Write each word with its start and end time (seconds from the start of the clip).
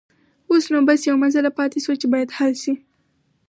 اوس 0.49 0.65
نو 0.71 0.79
بس 0.87 0.99
يوه 1.07 1.21
مسله 1.25 1.49
پاتې 1.57 1.79
شوه 1.83 1.95
چې 2.01 2.07
بايد 2.11 2.29
حل 2.37 2.53
شي. 2.63 2.73